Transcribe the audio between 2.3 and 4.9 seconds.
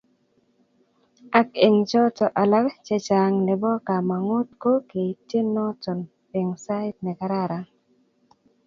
alak chechang nebo kamangut ko